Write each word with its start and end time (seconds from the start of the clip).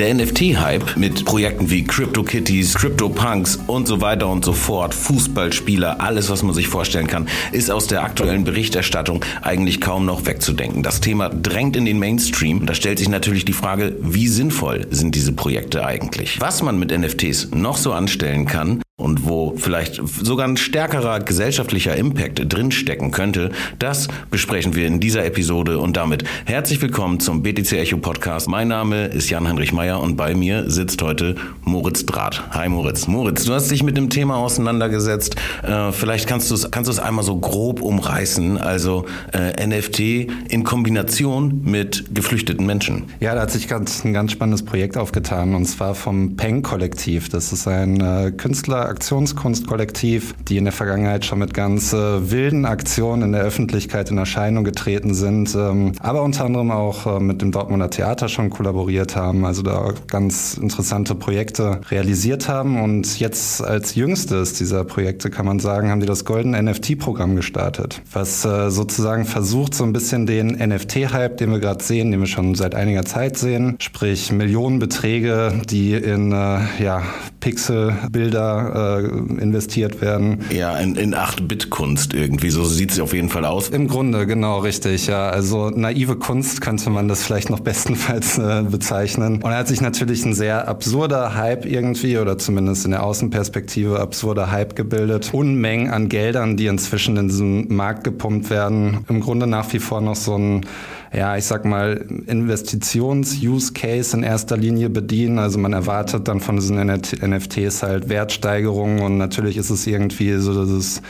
Der 0.00 0.14
NFT-Hype 0.14 0.96
mit 0.96 1.26
Projekten 1.26 1.68
wie 1.68 1.84
CryptoKitties, 1.84 2.72
CryptoPunks 2.72 3.58
und 3.66 3.86
so 3.86 4.00
weiter 4.00 4.28
und 4.28 4.42
so 4.46 4.54
fort, 4.54 4.94
Fußballspieler, 4.94 6.00
alles, 6.00 6.30
was 6.30 6.42
man 6.42 6.54
sich 6.54 6.68
vorstellen 6.68 7.06
kann, 7.06 7.28
ist 7.52 7.70
aus 7.70 7.86
der 7.86 8.02
aktuellen 8.02 8.44
Berichterstattung 8.44 9.22
eigentlich 9.42 9.78
kaum 9.78 10.06
noch 10.06 10.24
wegzudenken. 10.24 10.82
Das 10.82 11.02
Thema 11.02 11.28
drängt 11.28 11.76
in 11.76 11.84
den 11.84 11.98
Mainstream. 11.98 12.64
Da 12.64 12.72
stellt 12.72 12.98
sich 12.98 13.10
natürlich 13.10 13.44
die 13.44 13.52
Frage, 13.52 13.94
wie 14.00 14.28
sinnvoll 14.28 14.86
sind 14.88 15.14
diese 15.14 15.32
Projekte 15.32 15.84
eigentlich? 15.84 16.40
Was 16.40 16.62
man 16.62 16.78
mit 16.78 16.98
NFTs 16.98 17.50
noch 17.50 17.76
so 17.76 17.92
anstellen 17.92 18.46
kann, 18.46 18.80
und 19.00 19.26
wo 19.26 19.54
vielleicht 19.56 20.00
sogar 20.22 20.46
ein 20.46 20.56
stärkerer 20.56 21.20
gesellschaftlicher 21.20 21.96
Impact 21.96 22.52
drinstecken 22.52 23.10
könnte, 23.10 23.50
das 23.78 24.08
besprechen 24.30 24.74
wir 24.74 24.86
in 24.86 25.00
dieser 25.00 25.24
Episode 25.24 25.78
und 25.78 25.96
damit 25.96 26.24
herzlich 26.44 26.80
willkommen 26.82 27.18
zum 27.18 27.42
BTC 27.42 27.72
Echo 27.72 27.96
Podcast. 27.96 28.48
Mein 28.48 28.68
Name 28.68 29.06
ist 29.06 29.30
Jan-Heinrich 29.30 29.72
Meyer 29.72 30.00
und 30.00 30.16
bei 30.16 30.34
mir 30.34 30.70
sitzt 30.70 31.02
heute 31.02 31.34
Moritz 31.64 32.04
Draht. 32.04 32.42
Hi 32.50 32.68
Moritz. 32.68 33.06
Moritz, 33.06 33.44
du 33.44 33.54
hast 33.54 33.70
dich 33.70 33.82
mit 33.82 33.96
dem 33.96 34.10
Thema 34.10 34.36
auseinandergesetzt. 34.36 35.36
Äh, 35.62 35.92
vielleicht 35.92 36.28
kannst 36.28 36.50
du 36.50 36.54
es 36.54 36.70
kannst 36.70 37.00
einmal 37.00 37.24
so 37.24 37.36
grob 37.36 37.80
umreißen, 37.80 38.58
also 38.58 39.06
äh, 39.32 39.66
NFT 39.66 40.00
in 40.48 40.64
Kombination 40.64 41.62
mit 41.64 42.04
geflüchteten 42.14 42.66
Menschen. 42.66 43.04
Ja, 43.20 43.34
da 43.34 43.42
hat 43.42 43.50
sich 43.50 43.68
ganz, 43.68 44.04
ein 44.04 44.12
ganz 44.12 44.32
spannendes 44.32 44.64
Projekt 44.64 44.96
aufgetan 44.96 45.54
und 45.54 45.66
zwar 45.66 45.94
vom 45.94 46.36
Peng 46.36 46.62
Kollektiv. 46.62 47.28
Das 47.28 47.52
ist 47.52 47.66
ein 47.66 48.00
äh, 48.00 48.32
Künstler 48.32 48.89
Aktionskunstkollektiv, 48.90 50.34
die 50.48 50.56
in 50.56 50.64
der 50.64 50.72
Vergangenheit 50.72 51.24
schon 51.24 51.38
mit 51.38 51.54
ganz 51.54 51.92
äh, 51.92 52.30
wilden 52.30 52.66
Aktionen 52.66 53.22
in 53.22 53.32
der 53.32 53.42
Öffentlichkeit 53.42 54.10
in 54.10 54.18
Erscheinung 54.18 54.64
getreten 54.64 55.14
sind, 55.14 55.54
ähm, 55.54 55.92
aber 56.00 56.22
unter 56.22 56.44
anderem 56.44 56.70
auch 56.70 57.06
äh, 57.06 57.20
mit 57.20 57.40
dem 57.40 57.52
Dortmunder 57.52 57.88
Theater 57.88 58.28
schon 58.28 58.50
kollaboriert 58.50 59.16
haben, 59.16 59.44
also 59.44 59.62
da 59.62 59.94
ganz 60.08 60.54
interessante 60.54 61.14
Projekte 61.14 61.80
realisiert 61.90 62.48
haben. 62.48 62.82
Und 62.82 63.20
jetzt 63.20 63.62
als 63.62 63.94
jüngstes 63.94 64.54
dieser 64.54 64.84
Projekte 64.84 65.30
kann 65.30 65.46
man 65.46 65.60
sagen, 65.60 65.90
haben 65.90 66.00
die 66.00 66.06
das 66.06 66.24
Golden 66.24 66.50
NFT-Programm 66.50 67.36
gestartet, 67.36 68.02
was 68.12 68.44
äh, 68.44 68.70
sozusagen 68.70 69.24
versucht, 69.24 69.74
so 69.74 69.84
ein 69.84 69.92
bisschen 69.92 70.26
den 70.26 70.48
NFT-Hype, 70.48 71.36
den 71.36 71.52
wir 71.52 71.60
gerade 71.60 71.82
sehen, 71.82 72.10
den 72.10 72.20
wir 72.20 72.26
schon 72.26 72.56
seit 72.56 72.74
einiger 72.74 73.04
Zeit 73.04 73.38
sehen, 73.38 73.76
sprich 73.78 74.32
Millionenbeträge, 74.32 75.62
die 75.70 75.94
in 75.94 76.32
äh, 76.32 76.58
ja, 76.82 77.02
Pixelbilder 77.40 78.79
äh, 78.80 79.42
investiert 79.42 80.00
werden. 80.00 80.44
Ja, 80.50 80.76
in, 80.76 80.96
in 80.96 81.14
8-Bit-Kunst 81.14 82.14
irgendwie, 82.14 82.50
so 82.50 82.64
sieht 82.64 82.92
es 82.92 83.00
auf 83.00 83.12
jeden 83.12 83.28
Fall 83.28 83.44
aus. 83.44 83.68
Im 83.68 83.88
Grunde, 83.88 84.26
genau, 84.26 84.58
richtig, 84.58 85.06
ja. 85.06 85.28
Also 85.30 85.70
naive 85.70 86.16
Kunst 86.16 86.60
könnte 86.60 86.90
man 86.90 87.08
das 87.08 87.22
vielleicht 87.22 87.50
noch 87.50 87.60
bestenfalls 87.70 88.38
äh, 88.38 88.62
bezeichnen. 88.62 89.42
Und 89.42 89.50
er 89.50 89.58
hat 89.58 89.68
sich 89.68 89.80
natürlich 89.80 90.24
ein 90.24 90.34
sehr 90.34 90.68
absurder 90.68 91.34
Hype 91.34 91.66
irgendwie, 91.66 92.18
oder 92.18 92.38
zumindest 92.38 92.84
in 92.84 92.92
der 92.92 93.02
Außenperspektive 93.02 94.00
absurder 94.00 94.50
Hype 94.50 94.76
gebildet. 94.76 95.30
Unmengen 95.32 95.90
an 95.90 96.08
Geldern, 96.08 96.56
die 96.56 96.66
inzwischen 96.66 97.16
in 97.16 97.28
diesem 97.28 97.74
Markt 97.74 98.04
gepumpt 98.04 98.50
werden. 98.50 99.04
Im 99.08 99.20
Grunde 99.20 99.46
nach 99.46 99.72
wie 99.72 99.78
vor 99.78 100.00
noch 100.00 100.16
so 100.16 100.36
ein 100.36 100.66
ja, 101.12 101.36
ich 101.36 101.44
sag 101.44 101.64
mal, 101.64 102.06
Investitions-Use-Case 102.26 104.16
in 104.16 104.22
erster 104.22 104.56
Linie 104.56 104.90
bedienen. 104.90 105.40
Also 105.40 105.58
man 105.58 105.72
erwartet 105.72 106.28
dann 106.28 106.40
von 106.40 106.56
diesen 106.56 106.76
NFTs 106.76 107.82
halt 107.82 108.08
Wertsteigerungen 108.08 109.00
und 109.00 109.18
natürlich 109.18 109.56
ist 109.56 109.70
es 109.70 109.86
irgendwie 109.88 110.34
so 110.34 110.64
dieses 110.64 111.02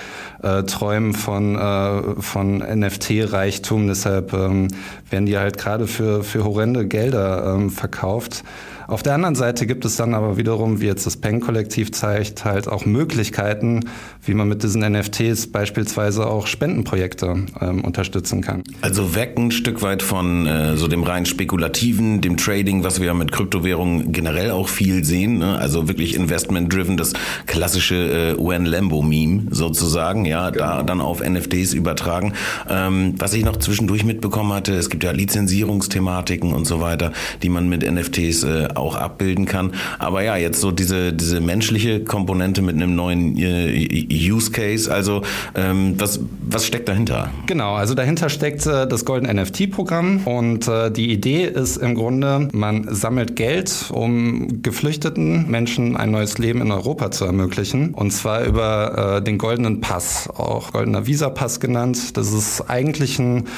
äh, 0.43 0.63
Träumen 0.65 1.15
von, 1.15 1.57
äh, 1.57 2.21
von 2.21 2.59
NFT-Reichtum. 2.59 3.89
Deshalb 3.89 4.33
ähm, 4.33 4.69
werden 5.11 5.27
die 5.27 5.39
halt 5.39 5.59
gerade 5.59 5.87
für, 5.87 6.25
für 6.25 6.45
horrende 6.45 6.87
Gelder 6.87 7.55
ähm, 7.57 7.71
verkauft. 7.71 8.45
Auf 8.91 9.05
der 9.05 9.15
anderen 9.15 9.37
Seite 9.37 9.69
gibt 9.69 9.85
es 9.85 9.95
dann 9.95 10.15
aber 10.15 10.37
wiederum, 10.37 10.81
wie 10.81 10.87
jetzt 10.87 11.07
das 11.07 11.17
Peng-Kollektiv 11.17 11.93
zeigt, 11.93 12.45
halt 12.45 12.67
auch 12.67 12.87
Möglichkeiten, 12.87 13.85
wie 14.25 14.35
man 14.35 14.49
mit 14.49 14.65
diesen 14.65 14.83
NFTs 14.83 15.53
beispielsweise 15.53 16.27
auch 16.27 16.49
Spendenprojekte 16.49 17.47
ähm, 17.61 17.85
unterstützen 17.85 18.41
kann. 18.41 18.65
Also 18.81 19.15
weg 19.15 19.35
ein 19.39 19.53
Stück 19.53 19.83
weit 19.83 20.03
von 20.03 20.45
äh, 20.45 20.77
so 20.77 20.89
dem 20.89 21.05
rein 21.05 21.25
spekulativen, 21.25 22.21
dem 22.21 22.37
Trading, 22.37 22.83
was 22.83 23.01
wir 23.01 23.15
mit 23.15 23.31
Kryptowährungen 23.31 24.11
generell 24.11 24.51
auch 24.51 24.69
viel 24.69 25.05
sehen. 25.05 25.39
Ne? 25.39 25.57
Also 25.57 25.87
wirklich 25.87 26.17
investment-driven, 26.17 26.97
das 26.97 27.13
klassische 27.47 28.35
äh, 28.37 28.41
UN 28.41 28.65
Lambo-Meme 28.65 29.43
sozusagen, 29.51 30.25
ja, 30.31 30.51
genau. 30.51 30.65
da 30.65 30.83
dann 30.83 31.01
auf 31.01 31.21
NFTs 31.21 31.75
übertragen. 31.75 32.33
Ähm, 32.69 33.15
was 33.19 33.35
ich 33.35 33.45
noch 33.45 33.57
zwischendurch 33.59 34.05
mitbekommen 34.05 34.53
hatte, 34.53 34.75
es 34.75 34.91
gibt 34.91 35.05
ja 35.05 35.11
Lizenzierungsthematiken 35.11 36.53
und 36.53 36.67
so 36.67 36.81
weiter, 36.81 37.13
die 37.43 37.49
man 37.49 37.69
mit 37.69 37.89
NFTs 37.91 38.45
äh, 38.45 38.69
auch 38.75 38.95
abbilden 38.97 39.47
kann. 39.47 39.73
Aber 39.99 40.23
ja, 40.23 40.37
jetzt 40.37 40.61
so 40.61 40.71
diese, 40.71 41.13
diese 41.13 41.41
menschliche 41.41 42.05
Komponente 42.05 42.63
mit 42.63 42.77
einem 42.77 42.95
neuen 42.95 43.37
äh, 43.37 44.07
Use 44.11 44.51
Case, 44.51 44.93
also 44.93 45.23
ähm, 45.55 45.95
was, 45.99 46.21
was 46.49 46.67
steckt 46.67 46.89
dahinter? 46.89 47.31
Genau, 47.47 47.75
also 47.75 47.95
dahinter 47.95 48.29
steckt 48.29 48.67
äh, 48.67 48.87
das 48.87 49.05
Golden 49.05 49.27
NFT-Programm 49.35 50.27
und 50.27 50.69
äh, 50.69 50.91
die 50.91 51.11
Idee 51.13 51.45
ist 51.45 51.77
im 51.77 51.95
Grunde, 51.95 52.49
man 52.53 52.87
sammelt 52.91 53.37
Geld, 53.37 53.91
um 53.91 54.63
geflüchteten 54.63 55.51
Menschen 55.51 55.97
ein 55.97 56.11
neues 56.11 56.39
Leben 56.39 56.61
in 56.61 56.71
Europa 56.71 57.11
zu 57.11 57.25
ermöglichen 57.25 57.95
und 57.95 58.13
zwar 58.13 58.45
über 58.45 59.17
äh, 59.17 59.23
den 59.23 59.39
goldenen 59.39 59.81
Pass, 59.81 60.20
auch 60.29 60.73
goldener 60.73 61.07
Visa-Pass 61.07 61.61
genannt. 61.61 62.17
Das 62.17 62.33
ist 62.33 62.63
eigentlich 62.69 63.19
ein 63.19 63.49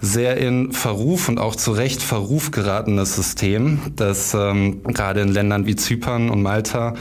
sehr 0.00 0.36
in 0.36 0.72
Verruf 0.72 1.28
und 1.28 1.38
auch 1.38 1.56
zu 1.56 1.72
Recht 1.72 2.02
Verruf 2.02 2.50
geratenes 2.50 3.14
System, 3.14 3.80
das 3.96 4.34
ähm, 4.34 4.82
gerade 4.84 5.20
in 5.20 5.28
Ländern 5.28 5.66
wie 5.66 5.76
Zypern 5.76 6.30
und 6.30 6.42
Malta 6.42 6.94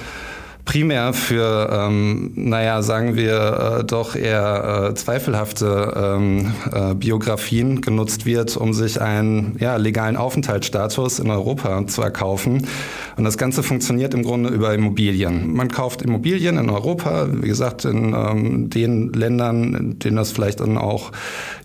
primär 0.67 1.13
für, 1.13 1.69
ähm, 1.72 2.33
naja, 2.35 2.81
sagen 2.81 3.16
wir 3.16 3.79
äh, 3.79 3.83
doch 3.85 4.16
eher 4.16 4.89
äh, 4.89 4.94
zweifelhafte 4.95 5.94
ähm, 5.95 6.53
äh, 6.72 6.94
Biografien 6.94 7.81
genutzt 7.81 8.25
wird, 8.25 8.57
um 8.57 8.73
sich 8.73 9.01
einen 9.01 9.55
ja, 9.59 9.78
legalen 9.78 10.17
Aufenthaltsstatus 10.17 11.19
in 11.19 11.31
Europa 11.31 11.88
zu 11.88 12.01
erkaufen. 12.01 12.67
Und 13.17 13.23
das 13.23 13.38
Ganze 13.38 13.63
funktioniert 13.63 14.13
im 14.13 14.23
Grunde 14.23 14.50
über 14.50 14.73
Immobilien. 14.73 15.53
Man 15.53 15.69
kauft 15.69 16.01
Immobilien 16.01 16.57
in 16.57 16.69
Europa, 16.69 17.28
wie 17.31 17.47
gesagt, 17.47 17.85
in 17.85 18.13
ähm, 18.13 18.69
den 18.69 19.11
Ländern, 19.13 19.73
in 19.73 20.00
denen 20.00 20.17
das 20.17 20.31
vielleicht 20.31 20.59
dann 20.59 20.78
auch 20.78 21.11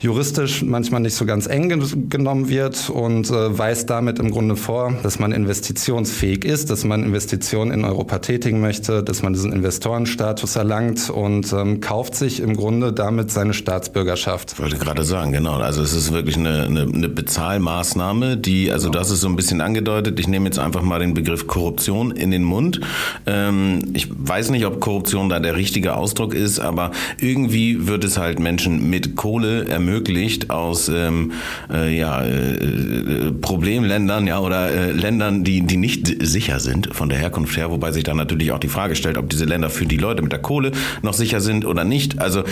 juristisch 0.00 0.62
manchmal 0.62 1.00
nicht 1.02 1.14
so 1.14 1.26
ganz 1.26 1.46
eng 1.46 1.68
genommen 2.08 2.48
wird 2.48 2.88
und 2.90 3.30
äh, 3.30 3.58
weist 3.58 3.90
damit 3.90 4.18
im 4.18 4.30
Grunde 4.30 4.56
vor, 4.56 4.94
dass 5.02 5.18
man 5.18 5.32
investitionsfähig 5.32 6.44
ist, 6.44 6.70
dass 6.70 6.84
man 6.84 7.04
Investitionen 7.04 7.70
in 7.70 7.84
Europa 7.84 8.18
tätigen 8.18 8.60
möchte 8.60 9.02
dass 9.02 9.22
man 9.22 9.32
diesen 9.32 9.52
Investorenstatus 9.52 10.56
erlangt 10.56 11.10
und 11.10 11.52
ähm, 11.52 11.80
kauft 11.80 12.14
sich 12.14 12.40
im 12.40 12.56
Grunde 12.56 12.92
damit 12.92 13.30
seine 13.30 13.54
Staatsbürgerschaft. 13.54 14.52
Ich 14.52 14.58
wollte 14.58 14.78
gerade 14.78 15.04
sagen, 15.04 15.32
genau. 15.32 15.56
Also 15.56 15.82
es 15.82 15.92
ist 15.92 16.12
wirklich 16.12 16.36
eine, 16.36 16.64
eine, 16.64 16.82
eine 16.82 17.08
Bezahlmaßnahme, 17.08 18.36
die, 18.36 18.70
also 18.72 18.90
genau. 18.90 19.00
das 19.00 19.10
ist 19.10 19.20
so 19.20 19.28
ein 19.28 19.36
bisschen 19.36 19.60
angedeutet. 19.60 20.18
Ich 20.18 20.28
nehme 20.28 20.46
jetzt 20.46 20.58
einfach 20.58 20.82
mal 20.82 20.98
den 20.98 21.14
Begriff 21.14 21.41
Korruption 21.46 22.10
in 22.12 22.30
den 22.30 22.44
Mund. 22.44 22.80
Ähm, 23.26 23.80
ich 23.94 24.08
weiß 24.10 24.50
nicht, 24.50 24.66
ob 24.66 24.80
Korruption 24.80 25.28
da 25.28 25.40
der 25.40 25.56
richtige 25.56 25.96
Ausdruck 25.96 26.34
ist, 26.34 26.60
aber 26.60 26.92
irgendwie 27.18 27.86
wird 27.86 28.04
es 28.04 28.18
halt 28.18 28.38
Menschen 28.38 28.90
mit 28.90 29.16
Kohle 29.16 29.66
ermöglicht 29.66 30.50
aus 30.50 30.88
ähm, 30.88 31.32
äh, 31.72 31.96
ja, 31.96 32.22
äh, 32.24 33.32
Problemländern 33.40 34.26
ja 34.26 34.38
oder 34.38 34.70
äh, 34.70 34.92
Ländern, 34.92 35.44
die, 35.44 35.62
die 35.62 35.76
nicht 35.76 36.14
sicher 36.20 36.60
sind 36.60 36.94
von 36.94 37.08
der 37.08 37.18
Herkunft 37.18 37.56
her, 37.56 37.70
wobei 37.70 37.90
sich 37.92 38.04
dann 38.04 38.16
natürlich 38.16 38.52
auch 38.52 38.58
die 38.58 38.68
Frage 38.68 38.92
Frage 38.92 38.96
stellt, 38.96 39.18
ob 39.18 39.30
diese 39.30 39.44
Länder 39.44 39.70
für 39.70 39.86
die 39.86 39.96
Leute 39.96 40.22
mit 40.22 40.32
der 40.32 40.40
Kohle 40.40 40.72
noch 41.02 41.14
sicher 41.14 41.40
sind 41.40 41.64
oder 41.64 41.84
nicht. 41.84 42.18
Also 42.18 42.42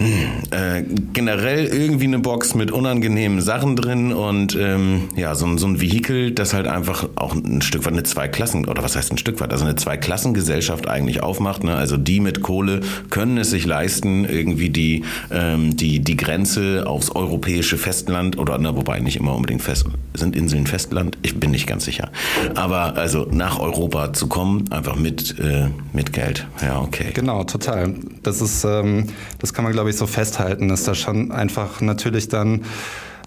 äh, 0.00 0.82
generell 1.12 1.66
irgendwie 1.66 2.06
eine 2.06 2.18
Box 2.18 2.54
mit 2.54 2.70
unangenehmen 2.70 3.40
Sachen 3.40 3.76
drin 3.76 4.12
und 4.12 4.56
ähm, 4.56 5.08
ja, 5.16 5.34
so, 5.34 5.56
so 5.58 5.66
ein 5.66 5.80
Vehikel, 5.80 6.32
das 6.32 6.54
halt 6.54 6.66
einfach 6.66 7.08
auch 7.16 7.34
ein 7.34 7.60
Stück 7.60 7.84
weit 7.84 7.92
eine 7.92 8.02
Zweiklassen, 8.02 8.66
oder 8.66 8.82
was 8.82 8.96
heißt 8.96 9.12
ein 9.12 9.18
Stück 9.18 9.40
weit, 9.40 9.52
also 9.52 9.64
eine 9.64 9.76
Zweiklassengesellschaft 9.76 10.88
eigentlich 10.88 11.22
aufmacht. 11.22 11.64
Ne? 11.64 11.74
Also 11.74 11.96
die 11.96 12.20
mit 12.20 12.42
Kohle 12.42 12.80
können 13.10 13.36
es 13.36 13.50
sich 13.50 13.66
leisten, 13.66 14.24
irgendwie 14.24 14.70
die, 14.70 15.04
ähm, 15.30 15.76
die, 15.76 16.00
die 16.00 16.16
Grenze 16.16 16.84
aufs 16.86 17.10
europäische 17.10 17.76
Festland, 17.76 18.38
oder 18.38 18.58
ne, 18.58 18.74
wobei 18.76 19.00
nicht 19.00 19.16
immer 19.16 19.34
unbedingt 19.34 19.62
fest, 19.62 19.84
sind 20.14 20.34
Inseln 20.34 20.66
Festland? 20.66 21.18
Ich 21.22 21.38
bin 21.38 21.50
nicht 21.50 21.66
ganz 21.66 21.84
sicher. 21.84 22.10
Aber 22.54 22.96
also 22.96 23.26
nach 23.30 23.58
Europa 23.58 24.12
zu 24.12 24.28
kommen, 24.28 24.70
einfach 24.70 24.96
mit, 24.96 25.38
äh, 25.38 25.68
mit 25.92 26.12
Geld. 26.12 26.46
Ja, 26.62 26.80
okay. 26.80 27.10
Genau, 27.12 27.44
total. 27.44 27.94
Das 28.22 28.40
ist, 28.40 28.64
ähm, 28.64 29.06
das 29.38 29.52
kann 29.52 29.64
man 29.64 29.72
glaube 29.72 29.89
ich 29.89 29.89
ich, 29.90 29.96
so 29.96 30.06
festhalten, 30.06 30.68
dass 30.68 30.84
da 30.84 30.94
schon 30.94 31.30
einfach 31.32 31.80
natürlich 31.80 32.28
dann 32.28 32.62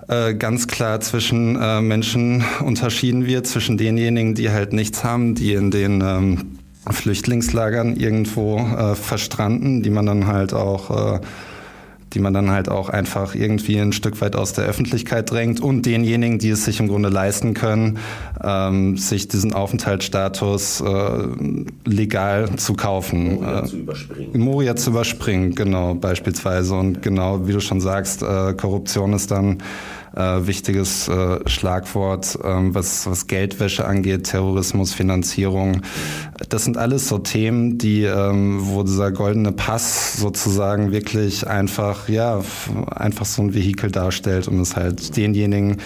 äh, 0.07 0.33
ganz 0.33 0.67
klar 0.67 0.99
zwischen 0.99 1.55
äh, 1.61 1.81
Menschen 1.81 2.43
unterschieden 2.63 3.25
wird, 3.25 3.47
zwischen 3.47 3.77
denjenigen, 3.77 4.35
die 4.35 4.49
halt 4.49 4.73
nichts 4.73 5.03
haben, 5.03 5.35
die 5.35 5.53
in 5.53 5.71
den 5.71 6.01
ähm, 6.01 6.57
Flüchtlingslagern 6.89 7.95
irgendwo 7.95 8.57
äh, 8.57 8.95
verstranden, 8.95 9.83
die 9.83 9.89
man 9.89 10.05
dann 10.05 10.27
halt 10.27 10.53
auch 10.53 11.15
äh, 11.15 11.19
die 12.13 12.19
man 12.19 12.33
dann 12.33 12.51
halt 12.51 12.69
auch 12.69 12.89
einfach 12.89 13.35
irgendwie 13.35 13.77
ein 13.77 13.93
Stück 13.93 14.21
weit 14.21 14.35
aus 14.35 14.53
der 14.53 14.65
Öffentlichkeit 14.65 15.31
drängt 15.31 15.59
und 15.59 15.85
denjenigen, 15.85 16.39
die 16.39 16.49
es 16.49 16.65
sich 16.65 16.79
im 16.79 16.87
Grunde 16.87 17.09
leisten 17.09 17.53
können, 17.53 17.99
ähm, 18.43 18.97
sich 18.97 19.27
diesen 19.27 19.53
Aufenthaltsstatus 19.53 20.81
äh, 20.81 21.27
legal 21.85 22.55
zu 22.57 22.73
kaufen. 22.73 23.35
Moria 23.35 23.59
äh, 23.59 23.65
zu 23.65 23.77
überspringen. 23.77 24.41
Moria 24.41 24.75
zu 24.75 24.89
überspringen, 24.91 25.55
genau, 25.55 25.95
beispielsweise. 25.95 26.75
Und 26.75 27.01
genau, 27.01 27.47
wie 27.47 27.53
du 27.53 27.59
schon 27.59 27.81
sagst, 27.81 28.21
äh, 28.21 28.53
Korruption 28.53 29.13
ist 29.13 29.31
dann 29.31 29.57
äh, 30.15 30.45
wichtiges 30.47 31.07
äh, 31.07 31.39
Schlagwort, 31.47 32.37
ähm, 32.43 32.75
was, 32.75 33.07
was 33.07 33.27
Geldwäsche 33.27 33.85
angeht, 33.85 34.25
Terrorismus, 34.25 34.93
Finanzierung. 34.93 35.81
Das 36.49 36.63
sind 36.65 36.77
alles 36.77 37.07
so 37.07 37.17
Themen, 37.19 37.77
die, 37.77 38.03
ähm, 38.03 38.59
wo 38.61 38.83
dieser 38.83 39.11
goldene 39.11 39.51
Pass 39.51 40.13
sozusagen 40.17 40.91
wirklich 40.91 41.47
einfach, 41.47 42.09
ja, 42.09 42.41
einfach 42.89 43.25
so 43.25 43.41
ein 43.41 43.53
Vehikel 43.53 43.91
darstellt, 43.91 44.47
um 44.47 44.59
es 44.59 44.75
halt 44.75 45.15
denjenigen 45.17 45.77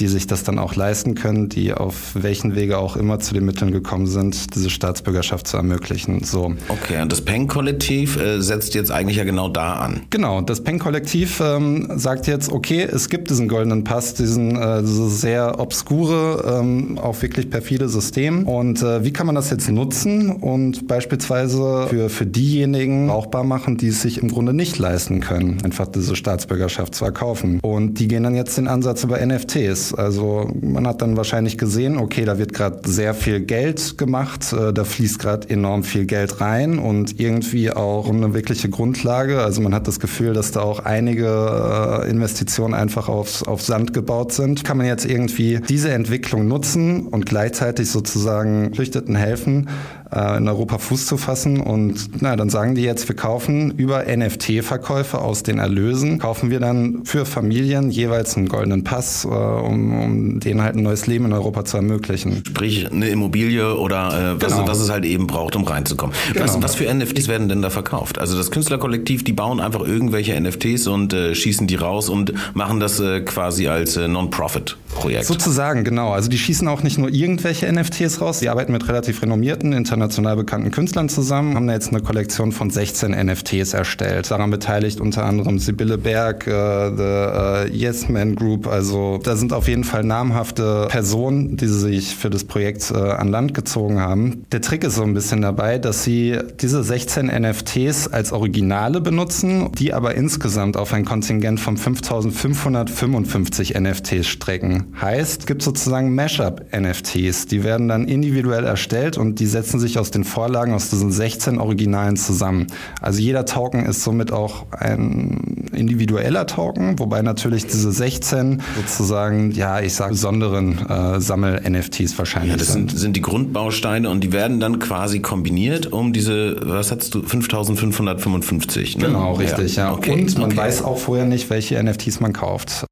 die 0.00 0.08
sich 0.08 0.26
das 0.26 0.42
dann 0.42 0.58
auch 0.58 0.74
leisten 0.74 1.14
können, 1.14 1.48
die 1.48 1.72
auf 1.72 2.12
welchen 2.14 2.54
Wege 2.54 2.78
auch 2.78 2.96
immer 2.96 3.20
zu 3.20 3.34
den 3.34 3.44
Mitteln 3.44 3.70
gekommen 3.70 4.06
sind, 4.06 4.54
diese 4.54 4.70
Staatsbürgerschaft 4.70 5.46
zu 5.46 5.56
ermöglichen. 5.56 6.24
So. 6.24 6.54
Okay, 6.68 7.00
und 7.02 7.12
das 7.12 7.20
Peng-Kollektiv 7.20 8.16
äh, 8.16 8.40
setzt 8.40 8.74
jetzt 8.74 8.90
eigentlich 8.90 9.18
ja 9.18 9.24
genau 9.24 9.48
da 9.48 9.74
an. 9.74 10.02
Genau, 10.10 10.40
das 10.40 10.62
Peng-Kollektiv 10.62 11.40
ähm, 11.40 11.88
sagt 11.96 12.26
jetzt, 12.26 12.50
okay, 12.50 12.82
es 12.82 13.08
gibt 13.08 13.30
diesen 13.30 13.48
goldenen 13.48 13.84
Pass, 13.84 14.14
diesen 14.14 14.56
äh, 14.56 14.82
dieses 14.82 15.20
sehr 15.20 15.60
obskure, 15.60 16.58
ähm, 16.60 16.98
auch 16.98 17.20
wirklich 17.22 17.50
perfide 17.50 17.88
System. 17.88 18.46
Und 18.46 18.82
äh, 18.82 19.04
wie 19.04 19.12
kann 19.12 19.26
man 19.26 19.34
das 19.34 19.50
jetzt 19.50 19.70
nutzen 19.70 20.30
und 20.30 20.88
beispielsweise 20.88 21.86
für, 21.88 22.08
für 22.08 22.26
diejenigen 22.26 23.08
brauchbar 23.08 23.44
machen, 23.44 23.76
die 23.76 23.88
es 23.88 24.02
sich 24.02 24.22
im 24.22 24.28
Grunde 24.28 24.54
nicht 24.54 24.78
leisten 24.78 25.20
können, 25.20 25.58
einfach 25.64 25.86
diese 25.86 26.16
Staatsbürgerschaft 26.16 26.94
zu 26.94 27.04
erkaufen. 27.04 27.60
Und 27.60 27.98
die 27.98 28.08
gehen 28.08 28.22
dann 28.22 28.34
jetzt 28.34 28.56
den 28.56 28.68
Ansatz 28.68 29.04
über 29.04 29.24
NFTs. 29.24 29.89
Also 29.94 30.50
man 30.60 30.86
hat 30.86 31.02
dann 31.02 31.16
wahrscheinlich 31.16 31.58
gesehen, 31.58 31.98
okay, 31.98 32.24
da 32.24 32.38
wird 32.38 32.52
gerade 32.52 32.88
sehr 32.88 33.14
viel 33.14 33.40
Geld 33.40 33.98
gemacht, 33.98 34.52
äh, 34.52 34.72
da 34.72 34.84
fließt 34.84 35.18
gerade 35.18 35.48
enorm 35.48 35.82
viel 35.82 36.06
Geld 36.06 36.40
rein 36.40 36.78
und 36.78 37.20
irgendwie 37.20 37.70
auch 37.70 38.08
eine 38.08 38.34
wirkliche 38.34 38.68
Grundlage. 38.68 39.42
Also 39.42 39.60
man 39.60 39.74
hat 39.74 39.88
das 39.88 40.00
Gefühl, 40.00 40.32
dass 40.32 40.52
da 40.52 40.60
auch 40.60 40.80
einige 40.80 42.02
äh, 42.04 42.10
Investitionen 42.10 42.74
einfach 42.74 43.08
auf, 43.08 43.46
auf 43.46 43.62
Sand 43.62 43.92
gebaut 43.92 44.32
sind. 44.32 44.64
Kann 44.64 44.76
man 44.76 44.86
jetzt 44.86 45.04
irgendwie 45.04 45.60
diese 45.60 45.90
Entwicklung 45.90 46.48
nutzen 46.48 47.06
und 47.06 47.26
gleichzeitig 47.26 47.90
sozusagen 47.90 48.74
Flüchteten 48.74 49.16
helfen, 49.16 49.68
äh, 50.12 50.38
in 50.38 50.48
Europa 50.48 50.78
Fuß 50.78 51.06
zu 51.06 51.16
fassen. 51.16 51.60
Und 51.60 52.22
na, 52.22 52.36
dann 52.36 52.50
sagen 52.50 52.74
die 52.74 52.82
jetzt, 52.82 53.08
wir 53.08 53.16
kaufen 53.16 53.72
über 53.72 54.04
NFT-Verkäufe 54.04 55.18
aus 55.20 55.42
den 55.42 55.58
Erlösen, 55.58 56.18
kaufen 56.18 56.50
wir 56.50 56.60
dann 56.60 57.04
für 57.04 57.26
Familien 57.26 57.90
jeweils 57.90 58.36
einen 58.36 58.48
goldenen 58.48 58.84
Pass, 58.84 59.24
äh, 59.24 59.28
um, 59.28 60.02
um 60.02 60.40
denen 60.40 60.62
halt 60.62 60.76
ein 60.76 60.82
neues 60.82 61.06
Leben 61.06 61.26
in 61.26 61.32
Europa 61.32 61.64
zu 61.64 61.76
ermöglichen. 61.76 62.42
Sprich 62.46 62.90
eine 62.90 63.08
Immobilie 63.08 63.76
oder 63.76 64.36
äh, 64.36 64.42
was, 64.42 64.52
genau. 64.52 64.68
was 64.68 64.80
es 64.80 64.90
halt 64.90 65.04
eben 65.04 65.26
braucht, 65.26 65.56
um 65.56 65.64
reinzukommen. 65.64 66.14
Genau. 66.32 66.44
Was, 66.44 66.62
was 66.62 66.74
für 66.74 66.92
NFTs 66.92 67.28
werden 67.28 67.48
denn 67.48 67.62
da 67.62 67.70
verkauft? 67.70 68.18
Also 68.18 68.36
das 68.36 68.50
Künstlerkollektiv, 68.50 69.24
die 69.24 69.32
bauen 69.32 69.60
einfach 69.60 69.80
irgendwelche 69.80 70.38
NFTs 70.40 70.86
und 70.86 71.12
äh, 71.12 71.34
schießen 71.34 71.66
die 71.66 71.76
raus 71.76 72.08
und 72.08 72.32
machen 72.54 72.80
das 72.80 73.00
äh, 73.00 73.20
quasi 73.20 73.68
als 73.68 73.96
äh, 73.96 74.08
Non-Profit-Projekt. 74.08 75.26
Sozusagen, 75.26 75.84
genau. 75.84 76.12
Also 76.12 76.28
die 76.28 76.38
schießen 76.38 76.66
auch 76.68 76.82
nicht 76.82 76.98
nur 76.98 77.10
irgendwelche 77.10 77.70
NFTs 77.72 78.20
raus, 78.20 78.40
die 78.40 78.48
arbeiten 78.48 78.72
mit 78.72 78.88
relativ 78.88 79.22
renommierten 79.22 79.72
internationalen 79.72 79.99
international 80.00 80.36
bekannten 80.36 80.70
Künstlern 80.70 81.10
zusammen, 81.10 81.56
haben 81.56 81.66
da 81.66 81.74
jetzt 81.74 81.90
eine 81.90 82.00
Kollektion 82.00 82.52
von 82.52 82.70
16 82.70 83.10
NFTs 83.10 83.74
erstellt. 83.74 84.30
Daran 84.30 84.50
beteiligt 84.50 84.98
unter 84.98 85.26
anderem 85.26 85.58
Sibylle 85.58 85.98
Berg, 85.98 86.46
äh, 86.46 86.90
The 86.96 87.68
uh, 87.68 87.70
Yes 87.70 88.08
Man 88.08 88.34
Group. 88.34 88.66
Also 88.66 89.20
da 89.22 89.36
sind 89.36 89.52
auf 89.52 89.68
jeden 89.68 89.84
Fall 89.84 90.02
namhafte 90.02 90.86
Personen, 90.88 91.58
die 91.58 91.66
sich 91.66 92.16
für 92.16 92.30
das 92.30 92.44
Projekt 92.44 92.90
äh, 92.90 92.96
an 92.96 93.28
Land 93.28 93.52
gezogen 93.52 94.00
haben. 94.00 94.46
Der 94.52 94.62
Trick 94.62 94.84
ist 94.84 94.94
so 94.94 95.02
ein 95.02 95.12
bisschen 95.12 95.42
dabei, 95.42 95.76
dass 95.76 96.02
sie 96.02 96.38
diese 96.58 96.82
16 96.82 97.26
NFTs 97.26 98.08
als 98.08 98.32
Originale 98.32 99.02
benutzen, 99.02 99.70
die 99.72 99.92
aber 99.92 100.14
insgesamt 100.14 100.78
auf 100.78 100.94
ein 100.94 101.04
Kontingent 101.04 101.60
von 101.60 101.76
5555 101.76 103.78
NFTs 103.78 104.26
strecken. 104.26 104.94
Heißt, 104.98 105.42
es 105.42 105.46
gibt 105.46 105.60
sozusagen 105.60 106.14
Mashup-NFTs. 106.14 107.48
Die 107.48 107.64
werden 107.64 107.88
dann 107.88 108.08
individuell 108.08 108.64
erstellt 108.64 109.18
und 109.18 109.40
die 109.40 109.46
setzen 109.46 109.78
sich 109.78 109.89
sich 109.90 109.98
aus 109.98 110.10
den 110.10 110.24
Vorlagen 110.24 110.72
aus 110.72 110.90
diesen 110.90 111.12
16 111.12 111.58
Originalen 111.58 112.16
zusammen. 112.16 112.68
Also 113.00 113.20
jeder 113.20 113.44
Token 113.44 113.84
ist 113.86 114.02
somit 114.02 114.32
auch 114.32 114.66
ein 114.70 115.68
individueller 115.72 116.46
Token, 116.46 116.98
wobei 116.98 117.22
natürlich 117.22 117.66
diese 117.66 117.92
16 117.92 118.62
sozusagen, 118.76 119.50
ja, 119.52 119.80
ich 119.80 119.94
sage 119.94 120.12
besonderen 120.12 120.78
äh, 120.88 121.20
Sammel-NFTs 121.20 122.16
wahrscheinlich 122.18 122.52
ja, 122.52 122.56
das 122.56 122.72
sind. 122.72 122.96
sind 122.96 123.16
die 123.16 123.20
Grundbausteine 123.20 124.08
und 124.08 124.22
die 124.22 124.32
werden 124.32 124.60
dann 124.60 124.78
quasi 124.78 125.20
kombiniert 125.20 125.92
um 125.92 126.12
diese, 126.12 126.56
was 126.62 126.92
hast 126.92 127.14
du, 127.14 127.22
5555, 127.22 128.98
ne? 128.98 129.06
Genau, 129.06 129.34
richtig, 129.34 129.76
ja. 129.76 129.86
ja. 129.86 129.92
Okay, 129.92 130.12
und 130.12 130.38
man 130.38 130.50
okay. 130.50 130.56
weiß 130.56 130.82
auch 130.82 130.98
vorher 130.98 131.26
nicht, 131.26 131.50
welche 131.50 131.82
NFTs 131.82 132.20
man 132.20 132.32
kauft. 132.32 132.86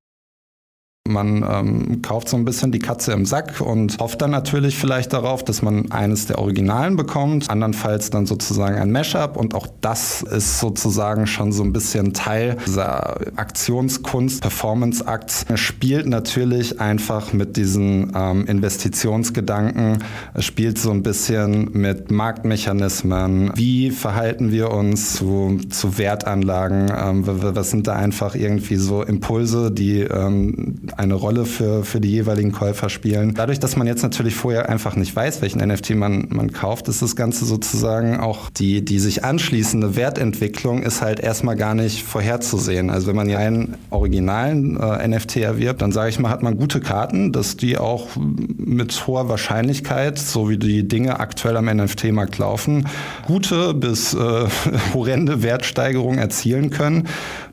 Man 1.09 1.45
ähm, 1.49 2.03
kauft 2.03 2.29
so 2.29 2.37
ein 2.37 2.45
bisschen 2.45 2.73
die 2.73 2.79
Katze 2.79 3.13
im 3.13 3.25
Sack 3.25 3.61
und 3.61 3.99
hofft 3.99 4.21
dann 4.23 4.31
natürlich 4.31 4.77
vielleicht 4.77 5.13
darauf, 5.13 5.43
dass 5.45 5.63
man 5.63 5.91
eines 5.91 6.27
der 6.27 6.39
Originalen 6.39 6.97
bekommt, 6.97 7.51
andernfalls 7.51 8.11
dann 8.11 8.27
sozusagen 8.27 8.77
ein 8.77 8.93
Mashup 8.93 9.37
und 9.37 9.55
auch 9.55 9.67
das 9.81 10.23
ist 10.23 10.61
sozusagen 10.61 11.27
schon 11.27 11.53
so 11.53 11.63
ein 11.63 11.73
bisschen 11.73 12.13
Teil 12.13 12.57
dieser 12.67 13.17
Aktionskunst, 13.37 14.43
Performance-Akt. 14.43 15.47
Er 15.49 15.57
spielt 15.57 16.07
natürlich 16.07 16.81
einfach 16.81 17.33
mit 17.33 17.57
diesen 17.57 18.13
ähm, 18.15 18.47
Investitionsgedanken, 18.47 19.99
es 20.35 20.45
spielt 20.45 20.79
so 20.79 20.91
ein 20.91 21.03
bisschen 21.03 21.71
mit 21.73 22.11
Marktmechanismen, 22.11 23.53
wie 23.55 23.91
verhalten 23.91 24.53
wir 24.53 24.71
uns 24.71 25.15
zu, 25.15 25.59
zu 25.71 25.99
Wertanlagen, 25.99 26.93
ähm, 26.95 27.23
was 27.25 27.71
sind 27.71 27.87
da 27.87 27.95
einfach 27.95 28.35
irgendwie 28.35 28.77
so 28.77 29.03
Impulse, 29.03 29.71
die 29.71 30.01
ähm, 30.01 30.81
eine 30.99 31.15
Rolle 31.15 31.45
für, 31.45 31.85
für 31.85 32.01
die 32.01 32.11
jeweiligen 32.11 32.51
Käufer 32.51 32.89
spielen. 32.89 33.35
Dadurch, 33.35 33.61
dass 33.61 33.77
man 33.77 33.87
jetzt 33.87 34.03
natürlich 34.03 34.35
vorher 34.35 34.69
einfach 34.69 34.97
nicht 34.97 35.15
weiß, 35.15 35.43
welchen 35.43 35.67
NFT 35.67 35.91
man, 35.91 36.27
man 36.31 36.53
kauft, 36.53 36.89
ist 36.89 37.03
das 37.03 37.15
Ganze 37.15 37.45
sozusagen 37.45 38.19
auch 38.19 38.51
die, 38.51 38.85
die 38.85 38.99
sich 38.99 39.25
anschließende 39.25 39.95
Wertentwicklung 39.95 40.83
ist 40.83 41.01
halt 41.01 41.21
erstmal 41.21 41.55
gar 41.55 41.75
nicht 41.75 42.03
vorherzusehen. 42.03 42.91
Also 42.91 43.07
wenn 43.07 43.17
man 43.17 43.29
ja 43.29 43.39
einen 43.39 43.77
originalen 43.91 44.77
äh, 44.77 45.07
NFT 45.07 45.37
erwirbt, 45.37 45.83
dann 45.83 45.93
sage 45.93 46.11
ich 46.11 46.19
mal, 46.19 46.31
hat 46.31 46.43
man 46.43 46.57
gute 46.57 46.81
Karten, 46.81 47.31
dass 47.33 47.57
die 47.57 47.79
auch 47.79 48.09
mit 48.17 49.07
hoher 49.07 49.29
Wahrscheinlichkeit, 49.29 50.19
so 50.19 50.51
wie 50.51 50.59
die 50.59 50.89
Dinge 50.89 51.21
aktuell 51.21 51.57
am 51.57 51.67
NFT-Markt 51.67 52.39
laufen, 52.39 52.89
gute 53.25 53.73
bis 53.73 54.15
äh, 54.15 54.19
horrende 54.95 55.45
Wertsteigerungen 55.45 56.19
erzielen 56.19 56.71
können. 56.71 57.07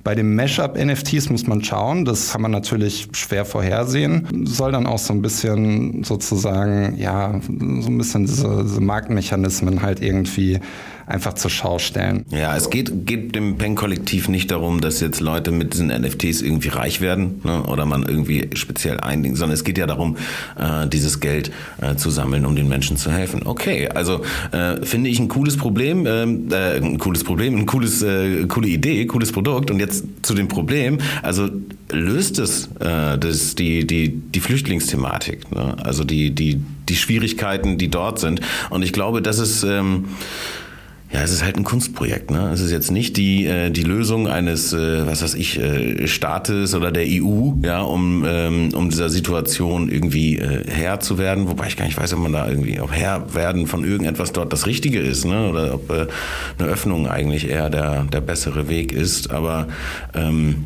Bei 0.06 0.14
den 0.14 0.36
Mashup-NFTs 0.36 1.32
muss 1.32 1.48
man 1.48 1.64
schauen, 1.64 2.06
das 2.06 2.32
kann 2.32 2.44
man 2.44 2.52
natürlich 2.52 3.08
schwer 3.26 3.46
vorhersehen, 3.46 4.46
soll 4.46 4.72
dann 4.72 4.86
auch 4.86 5.00
so 5.00 5.14
ein 5.14 5.22
bisschen 5.22 6.04
sozusagen, 6.04 6.96
ja, 6.98 7.40
so 7.42 7.90
ein 7.90 7.98
bisschen 7.98 8.26
diese, 8.26 8.64
diese 8.64 8.82
Marktmechanismen 8.82 9.82
halt 9.82 10.02
irgendwie 10.02 10.60
einfach 11.08 11.34
zur 11.34 11.52
Schau 11.52 11.80
stellen. 11.80 12.26
Ja, 12.30 12.56
es 12.56 12.70
geht, 12.70 13.06
geht 13.06 13.36
dem 13.36 13.58
Peng-Kollektiv 13.58 14.28
nicht 14.28 14.52
darum, 14.52 14.82
dass 14.82 15.00
jetzt 15.00 15.20
Leute 15.20 15.52
mit 15.52 15.74
diesen 15.74 15.88
NFTs 15.88 16.42
irgendwie 16.42 16.70
reich 16.70 17.02
werden 17.02 17.42
ne, 17.44 17.64
oder 17.64 17.86
man 17.86 18.04
irgendwie 18.04 18.50
speziell 18.54 19.00
eindingt, 19.00 19.38
sondern 19.38 19.54
es 19.54 19.64
geht 19.64 19.78
ja 19.78 19.86
darum, 19.86 20.18
äh, 20.58 20.88
dieses 20.88 21.20
Geld 21.20 21.52
äh, 21.82 21.96
zu 21.96 22.10
sammeln, 22.10 22.46
um 22.46 22.56
den 22.56 22.68
Menschen 22.68 22.98
zu 22.98 23.12
helfen. 23.12 23.44
Okay, 23.46 23.88
also 23.90 24.22
äh, 24.52 24.84
finde 24.84 25.10
ich 25.10 25.20
ein 25.20 25.28
cooles 25.28 25.58
Problem, 25.58 26.06
ähm, 26.08 26.48
äh, 26.52 26.78
ein 26.78 26.98
cooles 26.98 27.24
Problem, 27.24 27.56
ein 27.56 27.66
cooles, 27.66 28.02
äh, 28.02 28.46
coole 28.48 28.68
Idee, 28.68 29.06
cooles 29.06 29.32
Produkt. 29.32 29.70
Und 29.70 29.80
jetzt 29.80 30.06
zu 30.24 30.34
dem 30.34 30.48
Problem, 30.48 30.98
also 31.22 31.50
löst 31.92 32.40
es 32.40 32.68
äh, 32.80 33.18
das, 33.18 33.54
die, 33.56 33.86
die, 33.86 34.10
die 34.10 34.40
Flüchtlingsthematik, 34.40 35.52
ne? 35.52 35.76
also 35.84 36.04
die, 36.04 36.32
die, 36.32 36.60
die 36.90 36.96
Schwierigkeiten, 36.96 37.78
die 37.78 37.90
dort 37.90 38.20
sind. 38.20 38.42
Und 38.72 38.82
ich 38.82 38.92
glaube, 38.92 39.22
das 39.22 39.38
ist... 39.38 39.64
Ähm, 39.64 40.06
ja, 41.16 41.22
es 41.22 41.32
ist 41.32 41.46
halt 41.46 41.56
ein 41.56 41.64
Kunstprojekt. 41.64 42.30
Ne? 42.30 42.50
Es 42.54 42.60
ist 42.60 42.72
jetzt 42.72 42.92
nicht 42.92 43.16
die, 43.16 43.46
äh, 43.46 43.70
die 43.70 43.84
Lösung 43.84 44.28
eines, 44.28 44.74
äh, 44.74 45.08
was 45.08 45.24
weiß 45.24 45.36
ich, 45.36 45.58
äh, 45.58 46.08
Staates 46.08 46.76
oder 46.76 46.92
der 46.92 47.06
EU, 47.08 47.54
ja, 47.64 47.84
um, 47.84 48.26
ähm, 48.28 48.70
um 48.74 48.90
dieser 48.90 49.10
Situation 49.10 49.90
irgendwie 49.90 50.38
äh, 50.38 50.70
Herr 50.70 51.00
zu 51.00 51.18
werden. 51.18 51.48
Wobei 51.48 51.68
ich 51.68 51.78
gar 51.78 51.86
nicht 51.86 51.98
weiß, 51.98 52.14
ob 52.16 52.20
man 52.20 52.34
da 52.34 52.50
irgendwie, 52.50 52.82
ob 52.82 52.92
Herr 52.92 53.34
werden 53.34 53.66
von 53.66 53.86
irgendetwas 53.86 54.34
dort 54.34 54.52
das 54.52 54.66
Richtige 54.68 55.00
ist, 55.00 55.24
ne? 55.24 55.48
oder 55.50 55.76
ob 55.76 55.90
äh, 55.90 56.08
eine 56.60 56.68
Öffnung 56.68 57.08
eigentlich 57.08 57.50
eher 57.50 57.70
der, 57.70 58.04
der 58.04 58.20
bessere 58.20 58.68
Weg 58.68 58.92
ist. 58.92 59.32
Aber 59.32 59.70
ähm, 60.16 60.66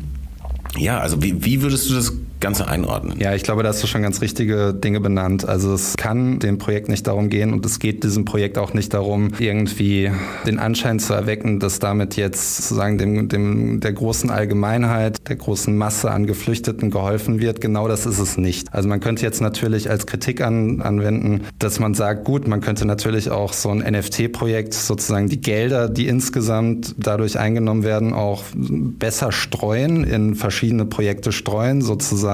ja, 0.76 0.98
also 0.98 1.22
wie, 1.22 1.44
wie 1.44 1.62
würdest 1.62 1.88
du 1.88 1.94
das 1.94 2.12
Ganze 2.40 2.66
einordnen? 2.66 3.18
Ja, 3.18 3.34
ich 3.34 3.42
glaube, 3.42 3.62
da 3.62 3.68
hast 3.68 3.82
du 3.82 3.86
schon 3.86 4.02
ganz 4.02 4.22
richtige 4.22 4.72
Dinge 4.72 5.00
benannt. 5.00 5.46
Also 5.46 5.74
es 5.74 5.94
kann 5.96 6.38
dem 6.38 6.58
Projekt 6.58 6.88
nicht 6.88 7.06
darum 7.06 7.28
gehen 7.28 7.52
und 7.52 7.64
es 7.66 7.78
geht 7.78 8.02
diesem 8.02 8.24
Projekt 8.24 8.56
auch 8.56 8.72
nicht 8.72 8.94
darum, 8.94 9.32
irgendwie 9.38 10.10
den 10.46 10.58
Anschein 10.58 10.98
zu 10.98 11.12
erwecken, 11.12 11.60
dass 11.60 11.78
damit 11.78 12.16
jetzt 12.16 12.56
sozusagen 12.56 12.96
dem, 12.96 13.28
dem, 13.28 13.80
der 13.80 13.92
großen 13.92 14.30
Allgemeinheit, 14.30 15.28
der 15.28 15.36
großen 15.36 15.76
Masse 15.76 16.10
an 16.10 16.26
Geflüchteten 16.26 16.90
geholfen 16.90 17.40
wird. 17.40 17.60
Genau 17.60 17.88
das 17.88 18.06
ist 18.06 18.18
es 18.18 18.38
nicht. 18.38 18.72
Also 18.72 18.88
man 18.88 19.00
könnte 19.00 19.22
jetzt 19.22 19.40
natürlich 19.40 19.90
als 19.90 20.06
Kritik 20.06 20.40
an, 20.40 20.80
anwenden, 20.80 21.42
dass 21.58 21.78
man 21.78 21.94
sagt, 21.94 22.24
gut, 22.24 22.48
man 22.48 22.62
könnte 22.62 22.86
natürlich 22.86 23.30
auch 23.30 23.52
so 23.52 23.68
ein 23.68 23.78
NFT-Projekt 23.78 24.72
sozusagen 24.72 25.28
die 25.28 25.40
Gelder, 25.40 25.88
die 25.88 26.08
insgesamt 26.08 26.94
dadurch 26.98 27.38
eingenommen 27.38 27.84
werden, 27.84 28.14
auch 28.14 28.44
besser 28.54 29.30
streuen, 29.30 30.04
in 30.04 30.34
verschiedene 30.34 30.86
Projekte 30.86 31.32
streuen, 31.32 31.82
sozusagen 31.82 32.29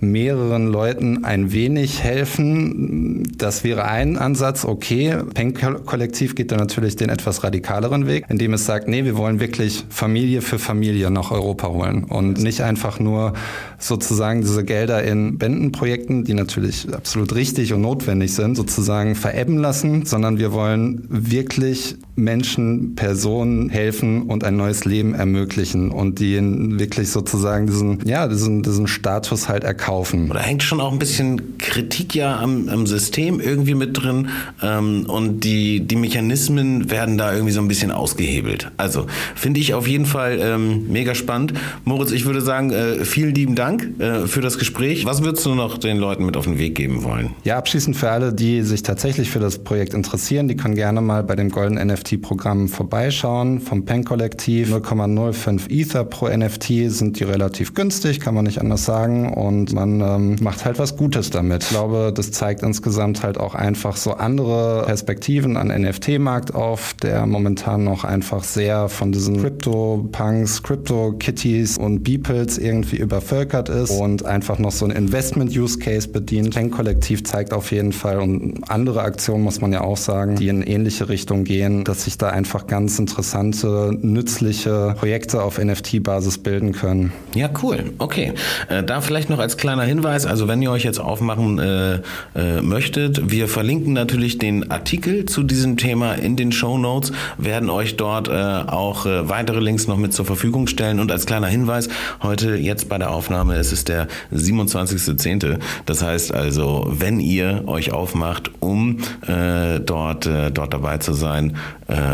mehreren 0.00 0.66
Leuten 0.66 1.24
ein 1.24 1.52
wenig 1.52 2.02
helfen. 2.02 3.22
Das 3.36 3.64
wäre 3.64 3.84
ein 3.84 4.16
Ansatz, 4.16 4.64
okay. 4.64 5.16
Penk-Kollektiv 5.34 6.34
geht 6.34 6.52
da 6.52 6.56
natürlich 6.56 6.96
den 6.96 7.10
etwas 7.10 7.44
radikaleren 7.44 8.06
Weg, 8.06 8.24
indem 8.28 8.54
es 8.54 8.66
sagt, 8.66 8.88
nee, 8.88 9.04
wir 9.04 9.16
wollen 9.16 9.40
wirklich 9.40 9.84
Familie 9.90 10.40
für 10.40 10.58
Familie 10.58 11.10
nach 11.10 11.30
Europa 11.30 11.68
holen 11.68 12.04
und 12.04 12.42
nicht 12.42 12.62
einfach 12.62 12.98
nur 12.98 13.34
sozusagen 13.78 14.40
diese 14.40 14.64
Gelder 14.64 15.02
in 15.02 15.34
Spendenprojekten, 15.34 16.24
die 16.24 16.34
natürlich 16.34 16.86
absolut 16.94 17.34
richtig 17.34 17.72
und 17.72 17.82
notwendig 17.82 18.34
sind, 18.34 18.56
sozusagen 18.56 19.14
verebben 19.14 19.58
lassen, 19.58 20.06
sondern 20.06 20.38
wir 20.38 20.52
wollen 20.52 21.06
wirklich 21.08 21.96
Menschen, 22.16 22.94
Personen 22.94 23.70
helfen 23.70 24.22
und 24.22 24.44
ein 24.44 24.56
neues 24.56 24.84
Leben 24.84 25.14
ermöglichen 25.14 25.90
und 25.90 26.18
die 26.18 26.38
wirklich 26.78 27.10
sozusagen 27.10 27.66
diesen, 27.66 28.06
ja, 28.06 28.28
diesen, 28.28 28.62
diesen 28.62 28.86
Status 29.10 29.48
halt 29.48 29.64
erkaufen. 29.64 30.30
Oder 30.30 30.38
hängt 30.38 30.62
schon 30.62 30.80
auch 30.80 30.92
ein 30.92 31.00
bisschen 31.00 31.58
Kritik 31.58 32.14
ja 32.14 32.38
am, 32.38 32.68
am 32.68 32.86
System 32.86 33.40
irgendwie 33.40 33.74
mit 33.74 34.00
drin 34.00 34.28
ähm, 34.62 35.06
und 35.08 35.40
die, 35.40 35.80
die 35.80 35.96
Mechanismen 35.96 36.92
werden 36.92 37.18
da 37.18 37.32
irgendwie 37.32 37.52
so 37.52 37.60
ein 37.60 37.66
bisschen 37.66 37.90
ausgehebelt. 37.90 38.70
Also 38.76 39.06
finde 39.34 39.58
ich 39.58 39.74
auf 39.74 39.88
jeden 39.88 40.06
Fall 40.06 40.38
ähm, 40.40 40.86
mega 40.92 41.16
spannend. 41.16 41.54
Moritz, 41.84 42.12
ich 42.12 42.24
würde 42.24 42.40
sagen, 42.40 42.70
äh, 42.70 43.04
vielen 43.04 43.34
lieben 43.34 43.56
Dank 43.56 43.98
äh, 43.98 44.28
für 44.28 44.42
das 44.42 44.58
Gespräch. 44.58 45.04
Was 45.06 45.24
würdest 45.24 45.44
du 45.44 45.56
noch 45.56 45.78
den 45.78 45.96
Leuten 45.96 46.24
mit 46.24 46.36
auf 46.36 46.44
den 46.44 46.58
Weg 46.58 46.76
geben 46.76 47.02
wollen? 47.02 47.30
Ja, 47.42 47.58
abschließend 47.58 47.96
für 47.96 48.10
alle, 48.10 48.32
die 48.32 48.62
sich 48.62 48.84
tatsächlich 48.84 49.28
für 49.28 49.40
das 49.40 49.58
Projekt 49.58 49.92
interessieren, 49.92 50.46
die 50.46 50.56
können 50.56 50.76
gerne 50.76 51.00
mal 51.00 51.24
bei 51.24 51.34
dem 51.34 51.50
Golden 51.50 51.84
NFT-Programm 51.84 52.68
vorbeischauen. 52.68 53.60
Vom 53.60 53.84
Pen-Kollektiv 53.84 54.72
0,05 54.72 55.68
Ether 55.68 56.04
pro 56.04 56.28
NFT 56.28 56.90
sind 56.90 57.18
die 57.18 57.24
relativ 57.24 57.74
günstig, 57.74 58.20
kann 58.20 58.36
man 58.36 58.44
nicht 58.44 58.60
anders 58.60 58.84
sagen. 58.84 58.99
Und 59.08 59.72
man 59.72 60.00
ähm, 60.00 60.36
macht 60.40 60.64
halt 60.64 60.78
was 60.78 60.96
Gutes 60.96 61.30
damit. 61.30 61.64
Ich 61.64 61.70
glaube, 61.70 62.12
das 62.14 62.30
zeigt 62.32 62.62
insgesamt 62.62 63.22
halt 63.22 63.38
auch 63.38 63.54
einfach 63.54 63.96
so 63.96 64.12
andere 64.12 64.84
Perspektiven 64.86 65.56
an 65.56 65.68
NFT-Markt 65.68 66.54
auf, 66.54 66.94
der 66.94 67.26
momentan 67.26 67.84
noch 67.84 68.04
einfach 68.04 68.44
sehr 68.44 68.88
von 68.88 69.12
diesen 69.12 69.40
Crypto-Punks, 69.40 70.62
Crypto-Kitties 70.62 71.78
und 71.78 72.02
Beeples 72.02 72.58
irgendwie 72.58 72.96
übervölkert 72.96 73.68
ist 73.68 73.90
und 73.90 74.24
einfach 74.24 74.58
noch 74.58 74.72
so 74.72 74.84
ein 74.84 74.90
Investment-Use-Case 74.90 76.08
bedient. 76.08 76.54
Pen-Kollektiv 76.54 77.24
zeigt 77.24 77.52
auf 77.52 77.72
jeden 77.72 77.92
Fall 77.92 78.18
und 78.18 78.62
andere 78.68 79.02
Aktionen 79.02 79.42
muss 79.42 79.60
man 79.60 79.72
ja 79.72 79.80
auch 79.80 79.96
sagen, 79.96 80.36
die 80.36 80.48
in 80.48 80.62
ähnliche 80.62 81.08
Richtung 81.08 81.44
gehen, 81.44 81.84
dass 81.84 82.04
sich 82.04 82.18
da 82.18 82.28
einfach 82.28 82.66
ganz 82.66 82.98
interessante, 82.98 83.96
nützliche 84.00 84.94
Projekte 84.98 85.42
auf 85.42 85.58
NFT-Basis 85.58 86.38
bilden 86.38 86.72
können. 86.72 87.12
Ja, 87.34 87.48
cool. 87.62 87.92
Okay. 87.98 88.32
Äh, 88.68 88.82
da 88.90 89.00
vielleicht 89.00 89.30
noch 89.30 89.38
als 89.38 89.56
kleiner 89.56 89.84
Hinweis, 89.84 90.26
also 90.26 90.48
wenn 90.48 90.60
ihr 90.60 90.72
euch 90.72 90.82
jetzt 90.82 90.98
aufmachen 90.98 91.60
äh, 91.60 92.00
äh, 92.34 92.60
möchtet, 92.60 93.30
wir 93.30 93.46
verlinken 93.46 93.92
natürlich 93.92 94.38
den 94.38 94.72
Artikel 94.72 95.26
zu 95.26 95.44
diesem 95.44 95.76
Thema 95.76 96.14
in 96.14 96.34
den 96.34 96.50
Show 96.50 96.76
Notes, 96.76 97.12
werden 97.38 97.70
euch 97.70 97.96
dort 97.96 98.26
äh, 98.26 98.32
auch 98.32 99.06
äh, 99.06 99.28
weitere 99.28 99.60
Links 99.60 99.86
noch 99.86 99.96
mit 99.96 100.12
zur 100.12 100.24
Verfügung 100.24 100.66
stellen 100.66 100.98
und 100.98 101.12
als 101.12 101.24
kleiner 101.24 101.46
Hinweis, 101.46 101.88
heute 102.20 102.56
jetzt 102.56 102.88
bei 102.88 102.98
der 102.98 103.12
Aufnahme, 103.12 103.54
es 103.54 103.70
ist 103.70 103.88
der 103.88 104.08
27.10. 104.34 105.60
Das 105.86 106.02
heißt 106.02 106.34
also, 106.34 106.88
wenn 106.90 107.20
ihr 107.20 107.62
euch 107.66 107.92
aufmacht, 107.92 108.50
um 108.58 108.98
äh, 109.24 109.78
dort, 109.78 110.26
äh, 110.26 110.50
dort 110.50 110.74
dabei 110.74 110.98
zu 110.98 111.12
sein 111.12 111.56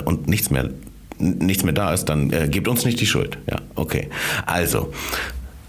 und 0.04 0.26
nichts 0.26 0.50
mehr 0.50 0.70
nichts 1.18 1.64
mehr 1.64 1.72
da 1.72 1.92
ist, 1.92 2.06
dann 2.06 2.30
gebt 2.50 2.68
uns 2.68 2.84
nicht 2.84 3.00
die 3.00 3.06
Schuld. 3.06 3.38
Ja, 3.46 3.56
okay. 3.74 4.08
Also, 4.44 4.92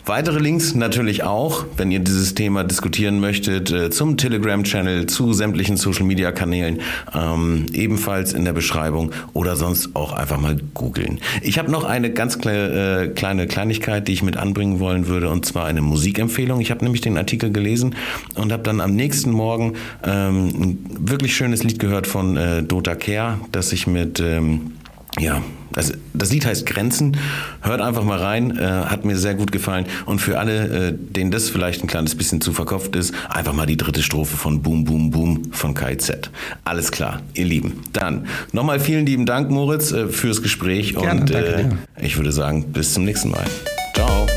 Weitere 0.07 0.39
Links 0.39 0.73
natürlich 0.73 1.23
auch, 1.23 1.65
wenn 1.75 1.91
ihr 1.91 1.99
dieses 1.99 2.33
Thema 2.33 2.63
diskutieren 2.63 3.19
möchtet, 3.19 3.73
äh, 3.73 3.89
zum 3.89 4.15
Telegram-Channel, 4.15 5.05
zu 5.07 5.33
sämtlichen 5.33 5.75
Social-Media-Kanälen, 5.75 6.79
ähm, 7.13 7.65
ebenfalls 7.73 8.31
in 8.31 8.45
der 8.45 8.53
Beschreibung 8.53 9.11
oder 9.33 9.57
sonst 9.57 9.97
auch 9.97 10.13
einfach 10.13 10.39
mal 10.39 10.55
googeln. 10.73 11.19
Ich 11.41 11.59
habe 11.59 11.69
noch 11.69 11.83
eine 11.83 12.09
ganz 12.09 12.39
kleine, 12.39 13.01
äh, 13.01 13.07
kleine 13.09 13.47
Kleinigkeit, 13.47 14.07
die 14.07 14.13
ich 14.13 14.23
mit 14.23 14.37
anbringen 14.37 14.79
wollen 14.79 15.07
würde, 15.07 15.29
und 15.29 15.45
zwar 15.45 15.65
eine 15.65 15.81
Musikempfehlung. 15.81 16.61
Ich 16.61 16.71
habe 16.71 16.85
nämlich 16.85 17.01
den 17.01 17.17
Artikel 17.17 17.51
gelesen 17.51 17.93
und 18.35 18.53
habe 18.53 18.63
dann 18.63 18.79
am 18.79 18.95
nächsten 18.95 19.31
Morgen 19.31 19.73
ähm, 20.05 20.47
ein 20.47 20.85
wirklich 21.01 21.35
schönes 21.35 21.65
Lied 21.65 21.79
gehört 21.79 22.07
von 22.07 22.37
äh, 22.37 22.63
Dota 22.63 22.95
Care, 22.95 23.41
das 23.51 23.73
ich 23.73 23.87
mit... 23.87 24.21
Ähm, 24.21 24.71
ja, 25.19 25.41
also 25.75 25.93
das 26.13 26.31
Lied 26.31 26.45
heißt 26.45 26.65
Grenzen. 26.65 27.17
Hört 27.62 27.81
einfach 27.81 28.03
mal 28.03 28.17
rein, 28.17 28.57
äh, 28.57 28.63
hat 28.63 29.05
mir 29.05 29.17
sehr 29.17 29.36
gut 29.36 29.51
gefallen. 29.51 29.86
Und 30.05 30.19
für 30.19 30.39
alle, 30.39 30.89
äh, 30.89 30.93
denen 30.93 31.31
das 31.31 31.50
vielleicht 31.50 31.83
ein 31.83 31.88
kleines 31.88 32.15
bisschen 32.15 32.41
zu 32.41 32.53
verkopft 32.53 32.95
ist, 32.95 33.13
einfach 33.29 33.53
mal 33.53 33.65
die 33.65 33.77
dritte 33.77 34.01
Strophe 34.01 34.38
von 34.38 34.62
Boom 34.62 34.86
Boom 34.86 35.12
Boom 35.12 35.51
von 35.51 35.74
KZ. 35.74 36.31
Alles 36.63 36.91
klar, 36.91 37.21
ihr 37.33 37.45
Lieben. 37.45 37.81
Dann 37.93 38.27
nochmal 38.51 38.79
vielen 38.79 39.05
lieben 39.05 39.25
Dank, 39.25 39.50
Moritz, 39.51 39.91
äh, 39.91 40.07
fürs 40.07 40.41
Gespräch. 40.41 40.95
Gerne, 40.95 41.21
und 41.21 41.31
äh, 41.31 41.69
ich 42.01 42.17
würde 42.17 42.31
sagen, 42.31 42.71
bis 42.71 42.93
zum 42.93 43.05
nächsten 43.05 43.29
Mal. 43.29 43.45
Ciao. 43.93 44.27